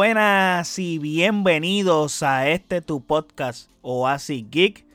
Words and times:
buenas 0.00 0.78
y 0.78 0.98
bienvenidos 0.98 2.22
a 2.22 2.48
este 2.48 2.80
tu 2.80 3.04
podcast 3.04 3.70
Oasis 3.82 4.46
Geek. 4.50 4.86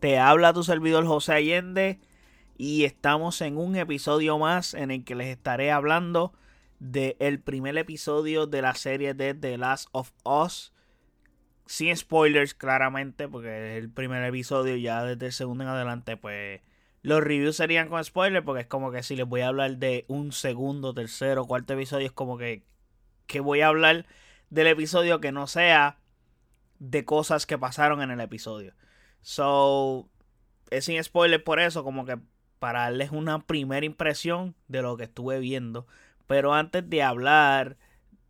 Te 0.00 0.18
habla 0.18 0.54
tu 0.54 0.62
servidor 0.62 1.06
José 1.06 1.34
Allende 1.34 2.00
y 2.56 2.84
estamos 2.84 3.42
en 3.42 3.58
un 3.58 3.76
episodio 3.76 4.38
más 4.38 4.72
en 4.72 4.90
el 4.90 5.04
que 5.04 5.16
les 5.16 5.26
estaré 5.26 5.70
hablando 5.70 6.32
del 6.78 7.40
primer 7.40 7.76
episodio 7.76 8.46
de 8.46 8.62
la 8.62 8.74
serie 8.74 9.12
de 9.12 9.34
The 9.34 9.58
Last 9.58 9.90
of 9.92 10.12
Us. 10.24 10.72
Sin 11.66 11.94
spoilers, 11.94 12.54
claramente, 12.54 13.28
porque 13.28 13.76
es 13.76 13.82
el 13.82 13.90
primer 13.90 14.24
episodio, 14.24 14.76
ya 14.76 15.04
desde 15.04 15.26
el 15.26 15.32
segundo 15.32 15.64
en 15.64 15.70
adelante, 15.70 16.16
pues 16.16 16.62
los 17.02 17.22
reviews 17.22 17.56
serían 17.56 17.90
con 17.90 18.02
spoilers, 18.02 18.46
porque 18.46 18.62
es 18.62 18.66
como 18.66 18.90
que 18.90 19.02
si 19.02 19.14
les 19.14 19.26
voy 19.26 19.42
a 19.42 19.48
hablar 19.48 19.76
de 19.76 20.06
un 20.08 20.32
segundo, 20.32 20.94
tercero, 20.94 21.44
cuarto 21.44 21.74
episodio, 21.74 22.06
es 22.06 22.12
como 22.12 22.38
que, 22.38 22.62
que 23.26 23.40
voy 23.40 23.60
a 23.60 23.68
hablar 23.68 24.06
del 24.54 24.68
episodio 24.68 25.20
que 25.20 25.32
no 25.32 25.48
sea 25.48 25.98
de 26.78 27.04
cosas 27.04 27.44
que 27.44 27.58
pasaron 27.58 28.02
en 28.02 28.12
el 28.12 28.20
episodio. 28.20 28.74
So, 29.20 30.08
es 30.70 30.84
sin 30.84 31.02
spoilers 31.02 31.42
por 31.42 31.58
eso, 31.58 31.82
como 31.82 32.04
que 32.04 32.18
para 32.60 32.82
darles 32.82 33.10
una 33.10 33.40
primera 33.40 33.84
impresión 33.84 34.54
de 34.68 34.82
lo 34.82 34.96
que 34.96 35.04
estuve 35.04 35.40
viendo. 35.40 35.86
Pero 36.28 36.54
antes 36.54 36.88
de 36.88 37.02
hablar 37.02 37.76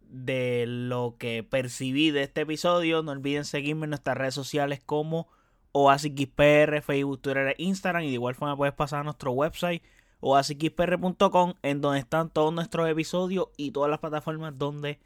de 0.00 0.64
lo 0.66 1.16
que 1.18 1.42
percibí 1.42 2.10
de 2.10 2.22
este 2.22 2.40
episodio, 2.40 3.02
no 3.02 3.12
olviden 3.12 3.44
seguirme 3.44 3.84
en 3.84 3.90
nuestras 3.90 4.16
redes 4.16 4.34
sociales 4.34 4.80
como 4.84 5.28
OasisXPR, 5.72 6.80
Facebook, 6.80 7.20
Twitter 7.20 7.48
e 7.48 7.54
Instagram. 7.58 8.04
Y 8.04 8.08
de 8.08 8.14
igual 8.14 8.34
forma 8.34 8.56
puedes 8.56 8.74
pasar 8.74 9.00
a 9.00 9.04
nuestro 9.04 9.32
website 9.32 9.82
oasisxpr.com 10.20 11.54
en 11.62 11.82
donde 11.82 11.98
están 11.98 12.30
todos 12.30 12.52
nuestros 12.52 12.88
episodios 12.88 13.48
y 13.58 13.72
todas 13.72 13.90
las 13.90 13.98
plataformas 13.98 14.56
donde 14.56 14.98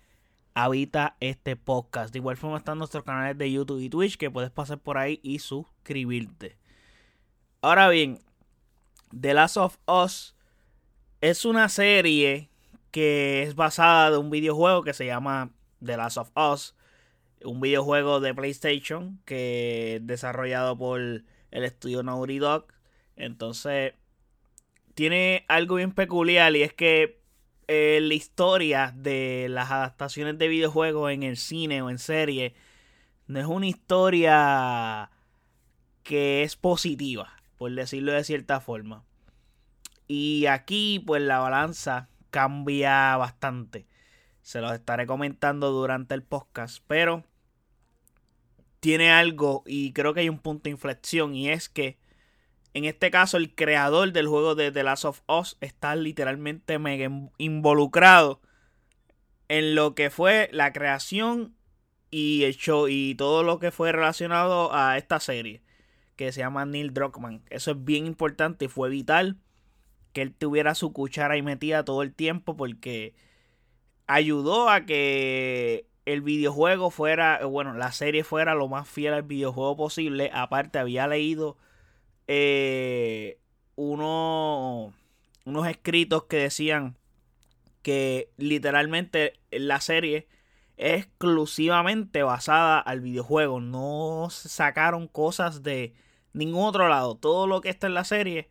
habita 0.64 1.16
este 1.20 1.54
podcast. 1.54 2.12
De 2.12 2.18
igual 2.18 2.36
forma 2.36 2.58
están 2.58 2.78
nuestros 2.78 3.04
canales 3.04 3.38
de 3.38 3.52
YouTube 3.52 3.80
y 3.80 3.88
Twitch 3.88 4.16
que 4.16 4.30
puedes 4.30 4.50
pasar 4.50 4.78
por 4.78 4.98
ahí 4.98 5.20
y 5.22 5.38
suscribirte. 5.38 6.56
Ahora 7.62 7.88
bien, 7.88 8.18
The 9.18 9.34
Last 9.34 9.56
of 9.56 9.78
Us 9.86 10.34
es 11.20 11.44
una 11.44 11.68
serie 11.68 12.50
que 12.90 13.44
es 13.44 13.54
basada 13.54 14.10
de 14.10 14.18
un 14.18 14.30
videojuego 14.30 14.82
que 14.82 14.94
se 14.94 15.06
llama 15.06 15.50
The 15.84 15.96
Last 15.96 16.18
of 16.18 16.32
Us. 16.36 16.74
Un 17.44 17.60
videojuego 17.60 18.18
de 18.18 18.34
PlayStation 18.34 19.20
que 19.24 19.96
es 19.96 20.06
desarrollado 20.06 20.76
por 20.76 21.00
el 21.00 21.24
estudio 21.52 22.02
Naughty 22.02 22.38
Dog. 22.38 22.66
Entonces, 23.14 23.94
tiene 24.94 25.44
algo 25.46 25.76
bien 25.76 25.92
peculiar 25.92 26.56
y 26.56 26.62
es 26.62 26.72
que 26.72 27.17
eh, 27.68 28.00
la 28.02 28.14
historia 28.14 28.92
de 28.96 29.46
las 29.50 29.70
adaptaciones 29.70 30.38
de 30.38 30.48
videojuegos 30.48 31.12
en 31.12 31.22
el 31.22 31.36
cine 31.36 31.82
o 31.82 31.90
en 31.90 31.98
serie 31.98 32.54
no 33.26 33.38
es 33.38 33.46
una 33.46 33.66
historia 33.66 35.10
que 36.02 36.42
es 36.42 36.56
positiva, 36.56 37.34
por 37.58 37.70
decirlo 37.74 38.12
de 38.12 38.24
cierta 38.24 38.60
forma. 38.60 39.04
Y 40.06 40.46
aquí, 40.46 41.04
pues 41.06 41.22
la 41.22 41.38
balanza 41.38 42.08
cambia 42.30 43.16
bastante. 43.18 43.86
Se 44.40 44.62
los 44.62 44.72
estaré 44.72 45.06
comentando 45.06 45.70
durante 45.70 46.14
el 46.14 46.22
podcast. 46.22 46.82
Pero 46.86 47.24
tiene 48.80 49.10
algo 49.10 49.62
y 49.66 49.92
creo 49.92 50.14
que 50.14 50.20
hay 50.20 50.30
un 50.30 50.38
punto 50.38 50.64
de 50.64 50.70
inflexión. 50.70 51.34
Y 51.34 51.50
es 51.50 51.68
que 51.68 51.98
en 52.78 52.84
este 52.84 53.10
caso 53.10 53.36
el 53.36 53.54
creador 53.54 54.12
del 54.12 54.28
juego 54.28 54.54
de 54.54 54.72
The 54.72 54.82
Last 54.82 55.04
of 55.04 55.22
Us 55.28 55.56
está 55.60 55.96
literalmente 55.96 56.78
mega 56.78 57.10
involucrado 57.36 58.40
en 59.48 59.74
lo 59.74 59.94
que 59.94 60.10
fue 60.10 60.48
la 60.52 60.72
creación 60.72 61.54
y 62.10 62.44
el 62.44 62.56
show 62.56 62.88
y 62.88 63.14
todo 63.14 63.42
lo 63.42 63.58
que 63.58 63.70
fue 63.70 63.92
relacionado 63.92 64.74
a 64.74 64.96
esta 64.96 65.20
serie 65.20 65.62
que 66.16 66.32
se 66.32 66.40
llama 66.40 66.64
Neil 66.64 66.92
Druckmann. 66.94 67.42
Eso 67.50 67.72
es 67.72 67.84
bien 67.84 68.06
importante 68.06 68.64
y 68.64 68.68
fue 68.68 68.88
vital 68.88 69.38
que 70.12 70.22
él 70.22 70.34
tuviera 70.34 70.74
su 70.74 70.92
cuchara 70.92 71.34
ahí 71.34 71.42
metida 71.42 71.84
todo 71.84 72.02
el 72.02 72.14
tiempo 72.14 72.56
porque 72.56 73.14
ayudó 74.06 74.68
a 74.68 74.86
que 74.86 75.86
el 76.06 76.22
videojuego 76.22 76.90
fuera, 76.90 77.44
bueno, 77.44 77.74
la 77.74 77.92
serie 77.92 78.24
fuera 78.24 78.54
lo 78.54 78.68
más 78.68 78.88
fiel 78.88 79.14
al 79.14 79.22
videojuego 79.22 79.76
posible. 79.76 80.30
Aparte, 80.32 80.78
había 80.78 81.06
leído 81.06 81.58
eh, 82.28 83.38
unos 83.74 84.92
escritos 85.68 86.24
que 86.24 86.36
decían 86.36 86.96
que 87.82 88.30
literalmente 88.36 89.40
la 89.50 89.80
serie 89.80 90.28
es 90.76 91.04
exclusivamente 91.04 92.22
basada 92.22 92.78
al 92.78 93.00
videojuego. 93.00 93.60
No 93.60 94.28
sacaron 94.30 95.08
cosas 95.08 95.62
de 95.62 95.94
ningún 96.32 96.64
otro 96.64 96.88
lado. 96.88 97.16
Todo 97.16 97.46
lo 97.46 97.60
que 97.60 97.70
está 97.70 97.86
en 97.86 97.94
la 97.94 98.04
serie 98.04 98.48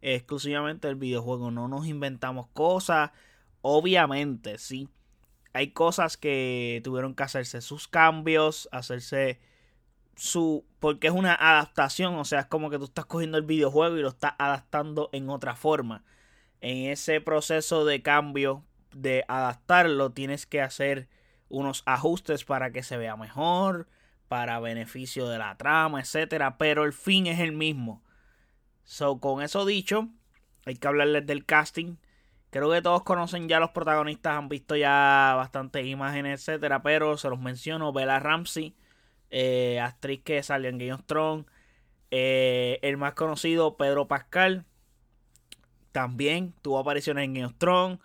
exclusivamente 0.00 0.88
el 0.88 0.96
videojuego. 0.96 1.50
No 1.50 1.68
nos 1.68 1.86
inventamos 1.86 2.48
cosas. 2.48 3.10
Obviamente, 3.60 4.58
sí. 4.58 4.88
Hay 5.52 5.72
cosas 5.72 6.16
que 6.16 6.80
tuvieron 6.84 7.14
que 7.14 7.22
hacerse 7.24 7.60
sus 7.60 7.88
cambios, 7.88 8.68
hacerse 8.72 9.40
su... 10.16 10.64
porque 10.80 11.06
es 11.06 11.12
una 11.12 11.34
adaptación, 11.34 12.14
o 12.16 12.24
sea, 12.24 12.40
es 12.40 12.46
como 12.46 12.70
que 12.70 12.78
tú 12.78 12.84
estás 12.84 13.06
cogiendo 13.06 13.38
el 13.38 13.44
videojuego 13.44 13.96
y 13.96 14.02
lo 14.02 14.08
estás 14.08 14.32
adaptando 14.38 15.10
en 15.12 15.28
otra 15.30 15.54
forma. 15.54 16.04
En 16.60 16.90
ese 16.90 17.20
proceso 17.20 17.84
de 17.84 18.02
cambio, 18.02 18.64
de 18.92 19.24
adaptarlo, 19.28 20.10
tienes 20.10 20.46
que 20.46 20.62
hacer 20.62 21.08
unos 21.48 21.82
ajustes 21.86 22.44
para 22.44 22.72
que 22.72 22.82
se 22.82 22.96
vea 22.96 23.16
mejor, 23.16 23.88
para 24.28 24.58
beneficio 24.58 25.28
de 25.28 25.38
la 25.38 25.56
trama, 25.56 26.00
etcétera, 26.00 26.58
pero 26.58 26.84
el 26.84 26.92
fin 26.92 27.26
es 27.26 27.38
el 27.38 27.52
mismo. 27.52 28.02
So, 28.84 29.20
con 29.20 29.42
eso 29.42 29.64
dicho, 29.64 30.08
hay 30.64 30.76
que 30.76 30.88
hablarles 30.88 31.26
del 31.26 31.44
casting. 31.44 31.96
Creo 32.50 32.70
que 32.70 32.82
todos 32.82 33.02
conocen 33.02 33.48
ya 33.48 33.60
los 33.60 33.70
protagonistas, 33.70 34.36
han 34.36 34.48
visto 34.48 34.76
ya 34.76 35.34
bastantes 35.36 35.86
imágenes, 35.86 36.40
etcétera, 36.40 36.82
pero 36.82 37.16
se 37.18 37.28
los 37.28 37.38
menciono: 37.38 37.92
Bella 37.92 38.18
Ramsey, 38.18 38.74
eh, 39.38 39.80
actriz 39.80 40.22
que 40.24 40.42
salió 40.42 40.70
en 40.70 40.78
Game 40.78 40.94
of 40.94 41.04
Thrones, 41.04 41.44
eh, 42.10 42.78
el 42.80 42.96
más 42.96 43.12
conocido, 43.12 43.76
Pedro 43.76 44.08
Pascal, 44.08 44.64
también 45.92 46.54
tuvo 46.62 46.78
apariciones 46.78 47.24
en 47.24 47.34
Game 47.34 47.44
of 47.44 47.54
Thrones, 47.58 47.98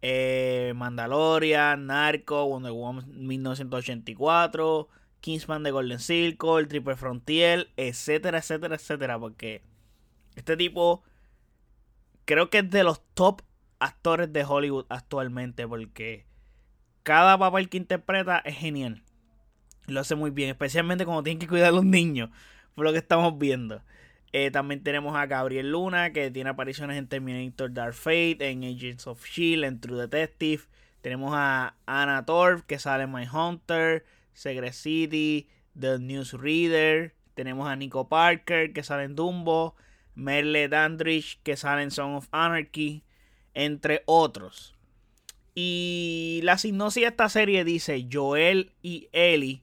eh, 0.00 0.72
Mandalorian, 0.74 1.86
Narco, 1.86 2.46
Wonder 2.46 2.72
Woman 2.72 3.04
1984, 3.28 4.88
Kingsman 5.20 5.62
de 5.62 5.70
Golden 5.70 6.00
Circle, 6.00 6.66
Triple 6.66 6.96
Frontier, 6.96 7.68
etcétera, 7.76 8.38
etcétera, 8.38 8.74
etcétera, 8.74 9.20
porque 9.20 9.62
este 10.34 10.56
tipo 10.56 11.04
creo 12.24 12.50
que 12.50 12.58
es 12.58 12.70
de 12.70 12.82
los 12.82 13.02
top 13.14 13.42
actores 13.78 14.32
de 14.32 14.42
Hollywood 14.42 14.86
actualmente 14.88 15.68
porque 15.68 16.26
cada 17.04 17.38
papel 17.38 17.68
que 17.68 17.76
interpreta 17.76 18.40
es 18.40 18.56
genial. 18.56 19.04
Lo 19.86 20.00
hace 20.00 20.14
muy 20.14 20.30
bien, 20.30 20.50
especialmente 20.50 21.04
cuando 21.04 21.22
tiene 21.22 21.40
que 21.40 21.48
cuidar 21.48 21.68
a 21.68 21.72
los 21.72 21.84
niños, 21.84 22.30
por 22.74 22.84
lo 22.84 22.92
que 22.92 22.98
estamos 22.98 23.38
viendo. 23.38 23.82
Eh, 24.32 24.50
también 24.50 24.82
tenemos 24.82 25.14
a 25.16 25.26
Gabriel 25.26 25.70
Luna, 25.70 26.12
que 26.12 26.30
tiene 26.30 26.50
apariciones 26.50 26.96
en 26.96 27.06
Terminator 27.06 27.72
Dark 27.72 27.94
Fate, 27.94 28.50
en 28.50 28.64
Agents 28.64 29.06
of 29.06 29.24
Shield, 29.26 29.64
en 29.64 29.80
True 29.80 30.00
Detective. 30.00 30.62
Tenemos 31.02 31.32
a 31.34 31.74
Anna 31.84 32.24
Torv, 32.24 32.64
que 32.64 32.78
sale 32.78 33.04
en 33.04 33.12
My 33.12 33.26
Hunter, 33.26 34.04
Secret 34.32 34.72
City, 34.72 35.48
The 35.78 35.98
Newsreader. 35.98 37.14
Tenemos 37.34 37.68
a 37.68 37.76
Nico 37.76 38.08
Parker, 38.08 38.72
que 38.72 38.82
sale 38.82 39.04
en 39.04 39.16
Dumbo. 39.16 39.74
Merle 40.14 40.68
Dandridge, 40.68 41.40
que 41.42 41.56
sale 41.56 41.82
en 41.82 41.90
Song 41.90 42.14
of 42.16 42.28
Anarchy, 42.32 43.02
entre 43.54 44.02
otros. 44.06 44.74
Y 45.54 46.40
la 46.44 46.58
sinopsis 46.58 47.02
de 47.02 47.08
esta 47.08 47.28
serie 47.28 47.64
dice: 47.64 48.06
Joel 48.10 48.72
y 48.82 49.08
Ellie, 49.12 49.62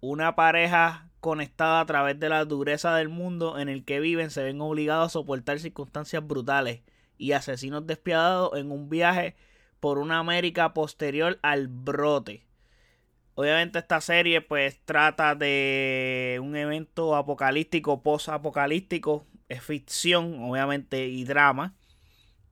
una 0.00 0.36
pareja 0.36 1.08
conectada 1.20 1.80
a 1.80 1.86
través 1.86 2.18
de 2.20 2.28
la 2.28 2.44
dureza 2.44 2.94
del 2.94 3.08
mundo 3.08 3.58
en 3.58 3.68
el 3.68 3.84
que 3.84 4.00
viven, 4.00 4.30
se 4.30 4.42
ven 4.42 4.60
obligados 4.60 5.06
a 5.06 5.10
soportar 5.10 5.58
circunstancias 5.58 6.26
brutales 6.26 6.80
y 7.16 7.32
asesinos 7.32 7.86
despiadados 7.86 8.56
en 8.58 8.70
un 8.70 8.88
viaje 8.88 9.36
por 9.80 9.98
una 9.98 10.18
América 10.18 10.74
posterior 10.74 11.38
al 11.42 11.68
brote. 11.68 12.46
Obviamente 13.34 13.78
esta 13.78 14.00
serie 14.00 14.40
pues 14.40 14.80
trata 14.84 15.34
de 15.34 16.40
un 16.42 16.56
evento 16.56 17.14
apocalíptico, 17.14 18.02
post-apocalíptico, 18.02 19.26
es 19.48 19.62
ficción, 19.62 20.42
obviamente, 20.42 21.06
y 21.06 21.24
drama. 21.24 21.74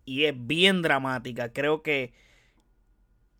Y 0.04 0.24
es 0.24 0.34
bien 0.36 0.82
dramática. 0.82 1.52
Creo 1.52 1.82
que 1.82 2.12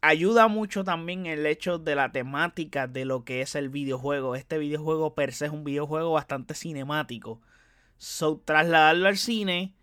ayuda 0.06 0.48
mucho 0.48 0.84
también 0.84 1.26
el 1.26 1.46
hecho 1.46 1.78
de 1.78 1.94
la 1.94 2.12
temática 2.12 2.86
de 2.86 3.04
lo 3.04 3.24
que 3.24 3.40
es 3.40 3.54
el 3.54 3.68
videojuego. 3.68 4.36
Este 4.36 4.58
videojuego 4.58 5.14
per 5.14 5.32
se 5.32 5.46
es 5.46 5.52
un 5.52 5.64
videojuego 5.64 6.12
bastante 6.12 6.54
cinemático. 6.54 7.40
So, 7.98 8.40
trasladarlo 8.44 9.08
al 9.08 9.16
cine 9.16 9.74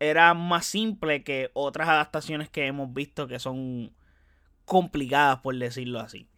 era 0.00 0.34
más 0.34 0.66
simple 0.66 1.22
que 1.22 1.50
otras 1.54 1.88
adaptaciones 1.88 2.48
que 2.50 2.66
hemos 2.66 2.92
visto 2.92 3.28
que 3.28 3.38
son 3.38 3.92
complicadas, 4.64 5.40
por 5.40 5.56
decirlo 5.56 6.00
así. 6.00 6.28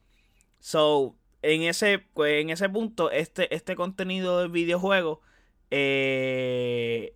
So, 0.60 1.16
en 1.42 1.62
ese, 1.62 2.06
en 2.16 2.50
ese 2.50 2.68
punto, 2.68 3.10
este, 3.10 3.54
este 3.54 3.76
contenido 3.76 4.40
del 4.40 4.50
videojuego 4.50 5.20
eh, 5.70 7.14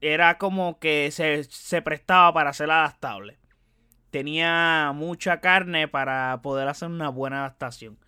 era 0.00 0.38
como 0.38 0.78
que 0.78 1.10
se, 1.10 1.44
se 1.44 1.82
prestaba 1.82 2.32
para 2.32 2.52
ser 2.52 2.70
adaptable. 2.70 3.37
Tenía 4.10 4.92
mucha 4.94 5.40
carne 5.40 5.88
para 5.88 6.40
poder 6.42 6.68
hacer 6.68 6.88
una 6.88 7.08
buena 7.10 7.40
adaptación. 7.40 7.98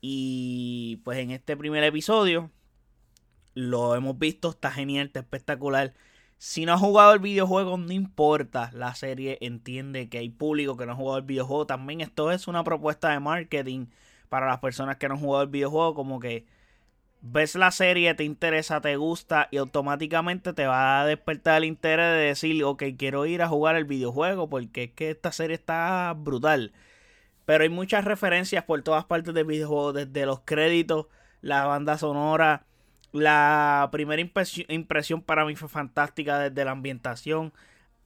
Y 0.00 1.00
pues 1.04 1.18
en 1.18 1.30
este 1.30 1.56
primer 1.56 1.84
episodio 1.84 2.50
lo 3.54 3.94
hemos 3.94 4.18
visto, 4.18 4.50
está 4.50 4.70
genial, 4.70 5.06
está 5.06 5.20
espectacular. 5.20 5.94
Si 6.38 6.66
no 6.66 6.72
has 6.72 6.80
jugado 6.80 7.12
el 7.12 7.20
videojuego, 7.20 7.76
no 7.76 7.92
importa. 7.92 8.70
La 8.72 8.94
serie 8.94 9.38
entiende 9.40 10.08
que 10.08 10.18
hay 10.18 10.30
público 10.30 10.76
que 10.76 10.86
no 10.86 10.92
ha 10.92 10.96
jugado 10.96 11.18
el 11.18 11.24
videojuego. 11.24 11.66
También 11.66 12.00
esto 12.00 12.32
es 12.32 12.48
una 12.48 12.64
propuesta 12.64 13.10
de 13.10 13.20
marketing 13.20 13.86
para 14.28 14.46
las 14.48 14.58
personas 14.58 14.96
que 14.96 15.08
no 15.08 15.14
han 15.14 15.20
jugado 15.20 15.44
el 15.44 15.50
videojuego. 15.50 15.94
Como 15.94 16.18
que 16.18 16.46
ves 17.22 17.54
la 17.54 17.70
serie, 17.70 18.14
te 18.14 18.24
interesa, 18.24 18.80
te 18.80 18.96
gusta 18.96 19.48
y 19.50 19.58
automáticamente 19.58 20.52
te 20.52 20.66
va 20.66 21.00
a 21.00 21.06
despertar 21.06 21.58
el 21.58 21.64
interés 21.64 22.06
de 22.12 22.26
decir, 22.26 22.64
ok, 22.64 22.84
quiero 22.98 23.26
ir 23.26 23.42
a 23.42 23.48
jugar 23.48 23.76
el 23.76 23.84
videojuego 23.86 24.48
porque 24.50 24.84
es 24.84 24.90
que 24.92 25.10
esta 25.10 25.32
serie 25.32 25.54
está 25.56 26.14
brutal. 26.16 26.72
Pero 27.46 27.64
hay 27.64 27.70
muchas 27.70 28.04
referencias 28.04 28.64
por 28.64 28.82
todas 28.82 29.04
partes 29.06 29.34
del 29.34 29.46
videojuego, 29.46 29.92
desde 29.92 30.26
los 30.26 30.40
créditos, 30.40 31.06
la 31.40 31.66
banda 31.66 31.98
sonora 31.98 32.66
la 33.12 33.90
primera 33.92 34.22
impresión 34.22 35.22
para 35.22 35.44
mí 35.44 35.54
fue 35.54 35.68
fantástica 35.68 36.38
desde 36.38 36.64
la 36.64 36.70
ambientación. 36.72 37.52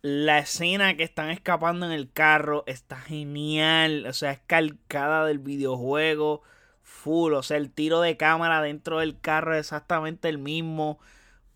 La 0.02 0.38
escena 0.38 0.96
que 0.96 1.04
están 1.04 1.30
escapando 1.30 1.86
en 1.86 1.92
el 1.92 2.10
carro 2.12 2.64
está 2.66 2.96
genial. 2.96 4.06
O 4.06 4.12
sea, 4.12 4.32
es 4.32 4.40
calcada 4.46 5.24
del 5.26 5.38
videojuego. 5.38 6.42
Full. 6.86 7.34
O 7.34 7.42
sea, 7.42 7.56
el 7.56 7.70
tiro 7.72 8.00
de 8.00 8.16
cámara 8.16 8.62
dentro 8.62 9.00
del 9.00 9.20
carro 9.20 9.54
es 9.54 9.60
exactamente 9.60 10.28
el 10.28 10.38
mismo. 10.38 11.00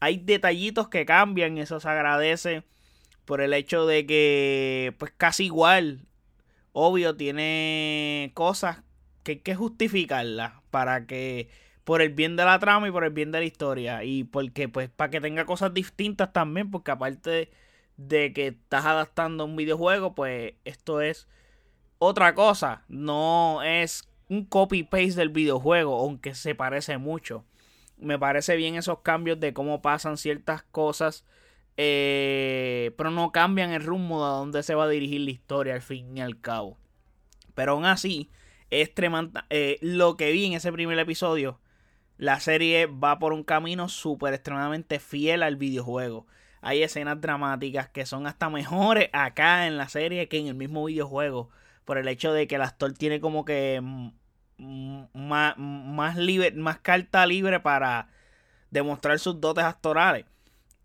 Hay 0.01 0.19
detallitos 0.19 0.89
que 0.89 1.07
cambian. 1.07 1.57
Eso 1.59 1.81
se 1.81 1.89
agradece. 1.89 2.65
Por 3.25 3.41
el 3.41 3.55
hecho 3.55 3.87
de 3.87 4.07
que, 4.07 4.95
pues 4.99 5.13
casi 5.17 5.47
igual. 5.47 6.01
Obvio, 6.73 7.17
tiene 7.17 8.33
cosas 8.35 8.83
que 9.23 9.33
hay 9.33 9.39
que 9.39 9.55
justificarlas. 9.55 10.55
Para 10.71 11.07
que 11.07 11.49
por 11.85 12.03
el 12.03 12.11
bien 12.11 12.37
de 12.37 12.45
la 12.45 12.59
trama 12.59 12.89
y 12.89 12.91
por 12.91 13.05
el 13.05 13.13
bien 13.13 13.33
de 13.33 13.39
la 13.39 13.45
historia. 13.45 14.05
Y 14.05 14.25
porque, 14.25 14.69
pues, 14.69 14.91
para 14.91 15.11
que 15.11 15.21
tenga 15.21 15.47
cosas 15.47 15.73
distintas 15.73 16.33
también, 16.33 16.71
porque 16.71 16.91
aparte 16.91 17.51
de 17.97 18.33
que 18.33 18.49
estás 18.49 18.85
adaptando 18.85 19.45
un 19.45 19.57
videojuego, 19.57 20.15
pues 20.15 20.55
esto 20.65 21.01
es 21.01 21.29
otra 21.99 22.35
cosa. 22.35 22.85
No 22.89 23.63
es 23.63 24.10
un 24.31 24.47
copy-paste 24.47 25.17
del 25.17 25.29
videojuego, 25.29 25.99
aunque 25.99 26.35
se 26.35 26.55
parece 26.55 26.97
mucho. 26.97 27.45
Me 27.99 28.19
parece 28.19 28.57
bien 28.57 28.77
esos 28.77 29.01
cambios 29.01 29.39
de 29.41 29.53
cómo 29.53 29.83
pasan 29.83 30.17
ciertas 30.17 30.63
cosas. 30.63 31.27
Eh, 31.77 32.93
pero 32.97 33.11
no 33.11 33.33
cambian 33.33 33.73
el 33.73 33.85
rumbo 33.85 34.25
a 34.25 34.31
donde 34.31 34.63
se 34.63 34.75
va 34.75 34.85
a 34.85 34.89
dirigir 34.89 35.21
la 35.21 35.31
historia 35.31 35.75
al 35.75 35.83
fin 35.83 36.17
y 36.17 36.23
al 36.23 36.41
cabo. 36.41 36.79
Pero 37.55 37.73
aún 37.73 37.85
así, 37.85 38.31
es 38.71 38.91
eh, 39.51 39.79
lo 39.83 40.17
que 40.17 40.33
vi 40.33 40.47
en 40.47 40.55
ese 40.55 40.73
primer 40.73 40.99
episodio 40.99 41.61
la 42.21 42.39
serie 42.39 42.85
va 42.85 43.19
por 43.19 43.33
un 43.33 43.45
camino 43.45 43.89
súper 43.89 44.35
extremadamente 44.35 45.01
fiel 45.01 45.43
al 45.43 45.57
videojuego. 45.57 46.27
Hay 46.61 46.83
escenas 46.83 47.19
dramáticas 47.19 47.89
que 47.89 48.05
son 48.05 48.27
hasta 48.27 48.51
mejores 48.51 49.09
acá 49.15 49.67
en 49.67 49.79
la 49.79 49.89
serie 49.89 50.29
que 50.29 50.37
en 50.37 50.49
el 50.49 50.55
mismo 50.55 50.85
videojuego. 50.85 51.49
Por 51.87 51.97
el 51.97 52.07
hecho 52.09 52.35
de 52.35 52.47
que 52.47 52.57
el 52.57 52.63
actor 52.63 52.93
tiene 52.93 53.21
como 53.21 53.47
que 53.47 53.81
más, 54.61 55.57
más, 55.57 56.17
libre, 56.17 56.53
más 56.53 56.79
carta 56.79 57.27
libre 57.27 57.61
para 57.61 58.09
demostrar 58.71 59.19
sus 59.19 59.41
dotes 59.41 59.65
actorales. 59.65 60.27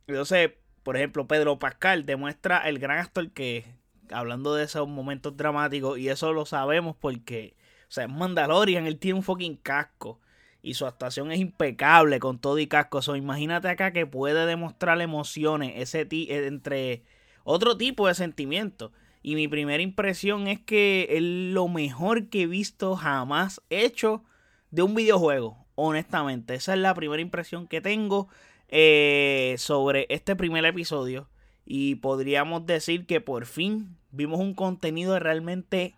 Entonces, 0.07 0.51
por 0.83 0.97
ejemplo, 0.97 1.27
Pedro 1.27 1.59
Pascal 1.59 2.05
demuestra 2.05 2.67
el 2.67 2.79
gran 2.79 2.99
actor 2.99 3.31
que 3.31 3.65
hablando 4.11 4.55
de 4.55 4.65
esos 4.65 4.87
momentos 4.87 5.35
dramáticos, 5.35 5.97
y 5.97 6.09
eso 6.09 6.33
lo 6.33 6.45
sabemos 6.45 6.95
porque, 6.95 7.55
o 7.87 7.91
sea, 7.91 8.07
Mandalorian, 8.07 8.85
él 8.85 8.99
tiene 8.99 9.17
un 9.17 9.23
fucking 9.23 9.57
casco 9.57 10.19
y 10.61 10.73
su 10.73 10.85
actuación 10.85 11.31
es 11.31 11.39
impecable 11.39 12.19
con 12.19 12.39
todo 12.39 12.57
y 12.59 12.67
casco. 12.67 13.01
So, 13.01 13.15
imagínate 13.15 13.69
acá 13.69 13.91
que 13.91 14.07
puede 14.07 14.45
demostrar 14.45 14.99
emociones 15.01 15.73
ese 15.75 16.07
entre 16.09 17.03
otro 17.43 17.77
tipo 17.77 18.07
de 18.07 18.15
sentimientos. 18.15 18.91
Y 19.27 19.33
mi 19.33 19.47
primera 19.47 19.81
impresión 19.81 20.47
es 20.47 20.59
que 20.59 21.07
es 21.09 21.23
lo 21.23 21.67
mejor 21.67 22.29
que 22.29 22.43
he 22.43 22.45
visto 22.45 22.95
jamás 22.95 23.59
hecho 23.71 24.23
de 24.69 24.83
un 24.83 24.93
videojuego. 24.93 25.65
Honestamente, 25.73 26.53
esa 26.53 26.75
es 26.75 26.79
la 26.79 26.93
primera 26.93 27.23
impresión 27.23 27.65
que 27.65 27.81
tengo 27.81 28.27
eh, 28.67 29.55
sobre 29.57 30.05
este 30.09 30.35
primer 30.35 30.63
episodio. 30.63 31.27
Y 31.65 31.95
podríamos 31.95 32.67
decir 32.67 33.07
que 33.07 33.19
por 33.19 33.47
fin 33.47 33.97
vimos 34.11 34.39
un 34.39 34.53
contenido 34.53 35.17
realmente 35.17 35.95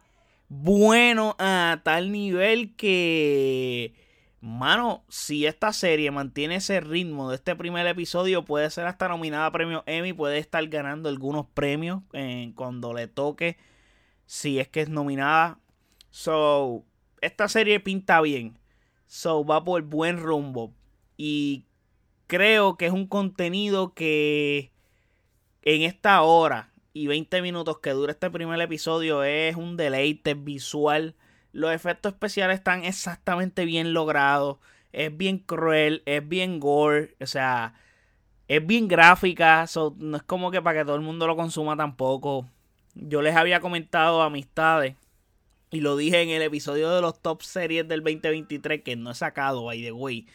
bueno 0.48 1.36
a 1.38 1.82
tal 1.84 2.14
nivel 2.14 2.78
que 2.78 3.94
Mano, 4.40 5.04
si 5.10 5.48
esta 5.48 5.74
serie 5.74 6.12
mantiene 6.12 6.58
ese 6.58 6.80
ritmo 6.80 7.30
de 7.30 7.36
este 7.36 7.56
primer 7.56 7.88
episodio, 7.88 8.46
puede 8.46 8.70
ser 8.70 8.86
hasta 8.86 9.08
nominada 9.08 9.48
a 9.48 9.52
premio 9.52 9.84
Emmy, 9.88 10.14
puede 10.14 10.38
estar 10.38 10.66
ganando 10.68 11.10
algunos 11.10 11.48
premios 11.48 12.04
eh, 12.14 12.52
cuando 12.56 12.94
le 12.94 13.08
toque, 13.08 13.58
si 14.28 14.60
es 14.60 14.68
que 14.68 14.82
es 14.82 14.90
nominada. 14.90 15.60
So, 16.12 16.86
esta 17.22 17.48
serie 17.48 17.80
pinta 17.80 18.22
bien. 18.22 18.60
So, 19.08 19.44
va 19.44 19.64
por 19.64 19.82
buen 19.82 20.18
rumbo. 20.18 20.74
Y 21.18 21.66
creo 22.28 22.78
que 22.78 22.86
es 22.86 22.92
un 22.92 23.08
contenido 23.08 23.96
que 23.96 24.72
en 25.64 25.82
esta 25.82 26.22
hora 26.22 26.72
y 26.94 27.08
20 27.08 27.42
minutos 27.42 27.80
que 27.80 27.90
dura 27.92 28.12
este 28.12 28.30
primer 28.30 28.62
episodio 28.62 29.24
es 29.24 29.56
un 29.56 29.78
deleite 29.78 30.36
visual 30.36 31.16
los 31.58 31.74
efectos 31.74 32.14
especiales 32.14 32.60
están 32.60 32.84
exactamente 32.84 33.66
bien 33.66 33.92
logrados. 33.92 34.58
Es 34.94 35.18
bien 35.18 35.40
cruel, 35.40 36.04
es 36.06 36.28
bien 36.28 36.60
gore. 36.60 37.16
O 37.20 37.26
sea, 37.26 37.74
es 38.48 38.64
bien 38.66 38.88
gráfica. 38.88 39.66
no 39.98 40.18
es 40.18 40.22
como 40.22 40.52
que 40.52 40.62
para 40.62 40.78
que 40.78 40.86
todo 40.86 40.96
el 40.96 41.02
mundo 41.02 41.26
lo 41.26 41.36
consuma 41.36 41.76
tampoco. 41.76 42.48
Yo 42.94 43.24
les 43.24 43.36
había 43.36 43.60
comentado 43.60 44.22
amistades. 44.22 44.96
Y 45.72 45.82
lo 45.82 45.98
dije 45.98 46.22
en 46.22 46.30
el 46.30 46.44
episodio 46.44 46.92
de 46.92 47.02
los 47.02 47.20
top 47.24 47.42
series 47.42 47.88
del 47.88 48.04
2023 48.04 48.84
que 48.84 48.96
no 48.96 49.10
he 49.10 49.16
sacado, 49.16 49.64
by 49.64 49.82
the 49.82 49.92
way. 49.92 50.28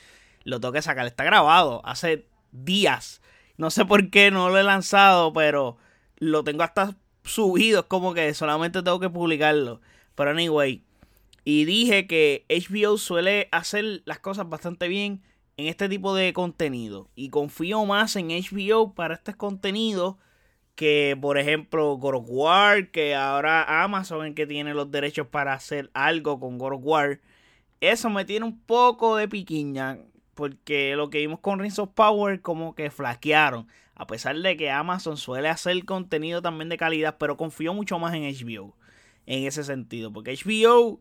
Lo 0.43 0.59
tengo 0.61 0.73
que 0.73 0.83
sacar. 0.83 1.07
Está 1.07 1.23
grabado 1.23 1.83
hace 1.85 2.26
días. 2.50 3.23
No 3.57 3.71
sé 3.71 3.85
por 3.85 4.11
qué 4.11 4.33
no 4.33 4.50
lo 4.50 4.59
he 4.59 4.64
lanzado, 4.64 5.33
pero 5.33 5.76
lo 6.19 6.43
tengo 6.43 6.64
hasta 6.64 6.97
subido. 7.23 7.83
Es 7.83 7.87
como 7.87 8.12
que 8.12 8.35
solamente 8.35 8.83
tengo 8.83 8.99
que 8.99 9.09
publicarlo. 9.09 9.81
Pero 10.17 10.33
anyway, 10.33 10.83
y 11.45 11.65
dije 11.65 12.07
que 12.07 12.47
HBO 12.49 12.99
suele 12.99 13.49
hacer 13.51 14.03
las 14.05 14.21
cosas 14.21 14.49
bastante 14.49 14.89
bien 14.89 15.23
en 15.57 15.67
este 15.67 15.89
tipo 15.89 16.15
de 16.15 16.33
contenido. 16.33 17.09
Y 17.15 17.31
confío 17.31 17.85
más 17.85 18.17
en 18.17 18.29
HBO 18.29 18.95
para 18.95 19.15
este 19.15 19.35
contenido 19.35 20.19
que, 20.75 21.19
por 21.21 21.39
ejemplo, 21.39 21.97
God 21.97 22.91
que 22.93 23.15
ahora 23.15 23.83
Amazon 23.83 24.35
que 24.35 24.47
tiene 24.47 24.75
los 24.75 24.91
derechos 24.91 25.27
para 25.27 25.53
hacer 25.53 25.91
algo 25.95 26.39
con 26.41 26.59
God. 26.59 27.19
Eso 27.81 28.11
me 28.11 28.25
tiene 28.25 28.47
un 28.47 28.59
poco 28.61 29.17
de 29.17 29.29
piquiña. 29.29 29.99
Porque 30.35 30.97
lo 30.97 31.11
que 31.11 31.19
vimos 31.19 31.41
con 31.41 31.59
Rings 31.59 31.79
of 31.79 31.91
Power 31.91 32.41
como 32.41 32.75
que 32.75 32.91
flaquearon. 32.91 33.67
A 33.95 34.07
pesar 34.07 34.37
de 34.39 34.57
que 34.57 34.71
Amazon 34.71 35.17
suele 35.17 35.49
hacer 35.49 35.85
contenido 35.85 36.41
también 36.41 36.69
de 36.69 36.79
calidad. 36.79 37.17
Pero 37.19 37.37
confío 37.37 37.75
mucho 37.75 37.99
más 37.99 38.15
en 38.15 38.23
HBO. 38.23 38.75
En 39.27 39.45
ese 39.45 39.65
sentido. 39.65 40.13
Porque 40.13 40.35
HBO 40.35 41.01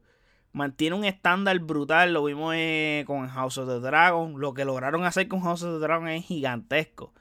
mantiene 0.53 0.95
un 0.95 1.05
estándar 1.05 1.57
brutal. 1.59 2.13
Lo 2.13 2.23
vimos 2.23 2.53
eh, 2.57 3.03
con 3.07 3.27
House 3.27 3.57
of 3.57 3.67
the 3.67 3.79
Dragon. 3.79 4.39
Lo 4.39 4.53
que 4.53 4.65
lograron 4.65 5.03
hacer 5.03 5.27
con 5.27 5.41
House 5.41 5.63
of 5.63 5.73
the 5.73 5.79
Dragon 5.79 6.07
es 6.07 6.25
gigantesco. 6.25 7.13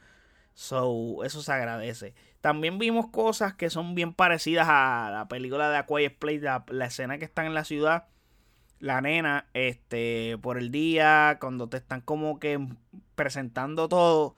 So, 0.55 1.25
eso 1.25 1.43
se 1.43 1.53
agradece. 1.53 2.15
También 2.41 2.79
vimos 2.79 3.09
cosas 3.09 3.55
que 3.55 3.71
son 3.71 3.95
bien 3.95 4.15
parecidas 4.15 4.67
a 4.69 5.11
la 5.13 5.29
película 5.29 5.71
de 5.71 5.77
A 5.77 5.87
Place, 5.87 6.41
la, 6.41 6.87
escena 6.87 7.19
que 7.19 7.25
están 7.25 7.47
en 7.47 7.55
la 7.55 7.65
ciudad. 7.65 8.09
La 8.79 9.01
nena, 9.03 9.47
este, 9.53 10.39
por 10.41 10.57
el 10.57 10.71
día, 10.71 11.37
cuando 11.41 11.69
te 11.69 11.77
están 11.77 12.01
como 12.01 12.39
que 12.39 12.59
presentando 13.15 13.89
todo, 13.89 14.37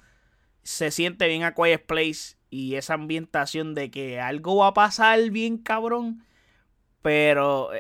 se 0.62 0.90
siente 0.90 1.28
bien 1.28 1.44
a 1.44 1.54
Place 1.54 2.36
y 2.50 2.74
esa 2.74 2.94
ambientación 2.94 3.74
de 3.74 3.90
que 3.90 4.20
algo 4.20 4.56
va 4.56 4.68
a 4.68 4.74
pasar 4.74 5.30
bien 5.30 5.58
cabrón. 5.58 6.24
Pero 7.02 7.70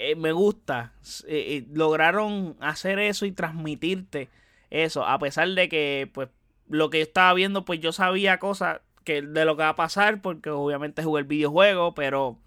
eh, 0.00 0.16
me 0.16 0.32
gusta. 0.32 0.92
Eh, 1.26 1.56
eh, 1.56 1.66
lograron 1.72 2.56
hacer 2.60 2.98
eso 2.98 3.26
y 3.26 3.32
transmitirte 3.32 4.28
eso. 4.70 5.04
A 5.04 5.18
pesar 5.18 5.48
de 5.50 5.68
que, 5.68 6.10
pues, 6.12 6.28
lo 6.68 6.90
que 6.90 6.98
yo 6.98 7.02
estaba 7.02 7.34
viendo, 7.34 7.64
pues 7.64 7.80
yo 7.80 7.92
sabía 7.92 8.38
cosas 8.38 8.80
que 9.04 9.22
de 9.22 9.44
lo 9.44 9.56
que 9.56 9.62
va 9.62 9.70
a 9.70 9.76
pasar. 9.76 10.22
Porque 10.22 10.50
obviamente 10.50 11.02
jugué 11.02 11.20
el 11.20 11.26
videojuego. 11.26 11.94
Pero 11.94 12.38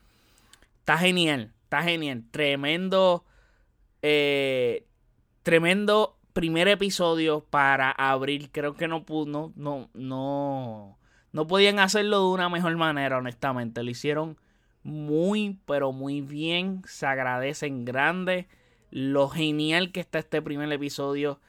está 0.80 0.98
genial. 0.98 1.52
Está 1.64 1.84
genial. 1.84 2.24
Tremendo. 2.32 3.24
Eh, 4.02 4.86
tremendo 5.44 6.18
primer 6.34 6.68
episodio 6.68 7.46
para 7.50 7.92
abrir. 7.92 8.52
Creo 8.52 8.74
que 8.74 8.88
no 8.88 9.06
pudo, 9.06 9.54
no, 9.56 9.90
no, 9.94 10.98
no, 11.32 11.48
podían 11.48 11.80
hacerlo 11.80 12.20
de 12.20 12.34
una 12.34 12.50
mejor 12.50 12.76
manera, 12.76 13.18
honestamente. 13.18 13.84
Lo 13.84 13.92
hicieron 13.92 14.38
muy, 14.84 15.60
pero 15.66 15.92
muy 15.92 16.22
bien. 16.22 16.82
Se 16.88 17.06
agradecen 17.06 17.86
grande. 17.86 18.48
Lo 18.92 19.30
genial 19.30 19.92
que 19.92 20.02
está 20.02 20.20
este 20.20 20.42
primer 20.42 20.72
episodio. 20.72 21.40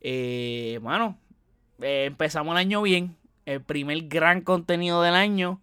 Eh, 0.00 0.78
bueno, 0.82 1.18
eh, 1.80 2.04
empezamos 2.06 2.52
el 2.52 2.58
año 2.58 2.82
bien. 2.82 3.16
El 3.46 3.62
primer 3.62 4.08
gran 4.08 4.40
contenido 4.40 5.02
del 5.02 5.14
año 5.14 5.60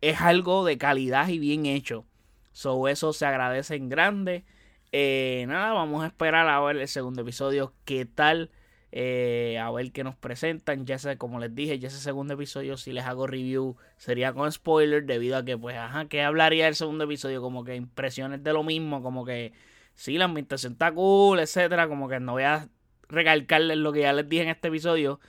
es 0.00 0.20
algo 0.20 0.64
de 0.64 0.78
calidad 0.78 1.28
y 1.28 1.38
bien 1.38 1.66
hecho. 1.66 2.04
So, 2.52 2.88
eso 2.88 3.12
se 3.12 3.26
agradece 3.26 3.76
en 3.76 3.88
grande. 3.88 4.44
Eh, 4.92 5.44
nada, 5.48 5.72
vamos 5.72 6.04
a 6.04 6.06
esperar 6.06 6.48
a 6.48 6.60
ver 6.60 6.76
el 6.76 6.88
segundo 6.88 7.22
episodio. 7.22 7.72
¿Qué 7.84 8.04
tal? 8.04 8.50
Eh, 8.98 9.58
a 9.58 9.70
ver 9.70 9.92
qué 9.92 10.04
nos 10.04 10.16
presentan. 10.16 10.86
Ya 10.86 10.98
sé, 10.98 11.18
como 11.18 11.38
les 11.38 11.54
dije, 11.54 11.78
ya 11.78 11.88
ese 11.88 11.98
segundo 11.98 12.32
episodio, 12.32 12.78
si 12.78 12.92
les 12.94 13.04
hago 13.04 13.26
review, 13.26 13.76
sería 13.98 14.32
con 14.32 14.50
spoiler. 14.50 15.04
Debido 15.04 15.36
a 15.36 15.44
que, 15.44 15.58
pues, 15.58 15.76
ajá, 15.76 16.06
¿qué 16.06 16.22
hablaría 16.22 16.64
del 16.64 16.76
segundo 16.76 17.04
episodio? 17.04 17.42
Como 17.42 17.62
que 17.62 17.76
impresiones 17.76 18.42
de 18.42 18.54
lo 18.54 18.62
mismo. 18.62 19.02
Como 19.02 19.26
que, 19.26 19.52
sí, 19.94 20.16
la 20.16 20.24
ambientación 20.24 20.72
está 20.72 20.92
cool, 20.92 21.40
etcétera. 21.40 21.88
Como 21.88 22.08
que 22.08 22.20
no 22.20 22.32
voy 22.32 22.44
a 22.44 22.70
recalcarles 23.10 23.76
lo 23.76 23.92
que 23.92 24.00
ya 24.00 24.14
les 24.14 24.30
dije 24.30 24.44
en 24.44 24.48
este 24.48 24.68
episodio. 24.68 25.20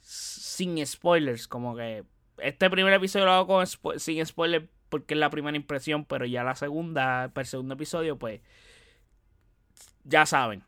Sin 0.00 0.84
spoilers. 0.84 1.46
Como 1.46 1.76
que 1.76 2.02
este 2.38 2.68
primer 2.70 2.92
episodio 2.92 3.26
lo 3.26 3.32
hago 3.32 3.46
con 3.46 3.66
sin 4.00 4.26
spoilers 4.26 4.66
porque 4.88 5.14
es 5.14 5.20
la 5.20 5.30
primera 5.30 5.56
impresión. 5.56 6.04
Pero 6.06 6.26
ya 6.26 6.42
la 6.42 6.56
segunda, 6.56 7.30
el 7.32 7.46
segundo 7.46 7.74
episodio, 7.74 8.18
pues 8.18 8.40
ya 10.02 10.26
saben, 10.26 10.64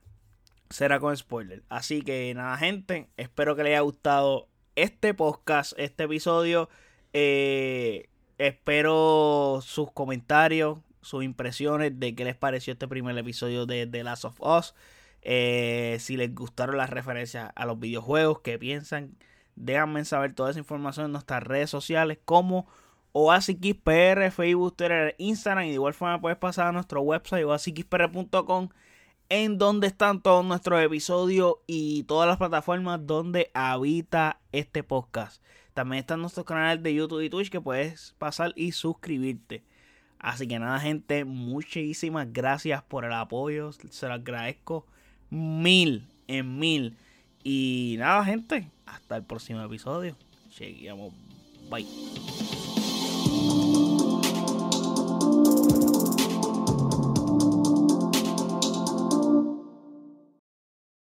será 0.71 1.01
con 1.01 1.17
spoiler. 1.17 1.63
Así 1.69 2.03
que 2.03 2.33
nada, 2.35 2.57
gente, 2.57 3.09
espero 3.17 3.57
que 3.57 3.63
les 3.63 3.73
haya 3.73 3.81
gustado 3.81 4.49
este 4.77 5.15
podcast, 5.15 5.73
este 5.77 6.05
episodio. 6.05 6.69
Eh, 7.13 8.09
espero 8.39 9.61
sus 9.63 9.91
comentarios, 9.93 10.79
sus 11.01 11.25
impresiones 11.25 11.99
de 11.99 12.15
qué 12.15 12.25
les 12.25 12.37
pareció 12.37 12.73
este 12.73 12.89
primer 12.89 13.17
episodio 13.19 13.67
de 13.67 13.87
The 13.87 14.05
Last 14.05 14.25
of 14.25 14.41
Us. 14.41 14.75
Eh, 15.23 15.97
si 16.01 16.17
les 16.17 16.35
gustaron 16.35 16.77
las 16.77 16.91
referencias 16.91 17.51
a 17.55 17.67
los 17.67 17.81
videojuegos, 17.81 18.41
qué 18.41 18.59
piensan, 18.59 19.17
déjenme 19.57 20.05
saber 20.05 20.35
toda 20.35 20.51
esa 20.51 20.61
información 20.61 21.07
en 21.07 21.13
nuestras 21.13 21.43
redes 21.43 21.71
sociales 21.71 22.19
como 22.25 22.69
OASIXPR, 23.13 24.31
Facebook, 24.31 24.77
Twitter, 24.77 25.15
Instagram 25.19 25.65
y 25.65 25.69
de 25.69 25.75
igual 25.75 25.95
forma 25.95 26.21
puedes 26.21 26.39
pasar 26.39 26.69
a 26.69 26.73
nuestro 26.73 27.01
website 27.01 27.45
oasixpr.com 27.45 28.69
en 29.29 29.59
donde 29.59 29.87
están 29.87 30.21
todos 30.23 30.45
nuestros 30.45 30.83
episodios 30.83 31.57
y 31.67 32.05
todas 32.05 32.29
las 32.29 32.39
plataformas 32.39 33.07
donde 33.07 33.51
habita 33.55 34.41
este 34.53 34.83
podcast. 34.83 35.43
También 35.75 36.01
están 36.01 36.21
nuestros 36.21 36.47
canales 36.47 36.83
de 36.83 36.95
YouTube 36.95 37.23
y 37.23 37.31
Twitch 37.31 37.51
que 37.51 37.61
puedes 37.61 38.15
pasar 38.19 38.53
y 38.57 38.73
suscribirte. 38.73 39.63
Así 40.19 40.49
que 40.49 40.59
nada, 40.59 40.81
gente, 40.81 41.25
muchísimas 41.25 42.33
gracias 42.33 42.83
por 42.83 43.05
el 43.05 43.13
apoyo. 43.13 43.71
Se 43.73 44.09
lo 44.09 44.15
agradezco 44.15 44.87
mil 45.31 46.09
en 46.27 46.59
mil. 46.59 46.97
Y 47.45 47.97
nada, 47.99 48.25
gente, 48.25 48.69
hasta 48.87 49.17
el 49.17 49.23
próximo 49.23 49.63
episodio. 49.63 50.17
Seguimos. 50.51 51.13
Bye. 51.71 52.28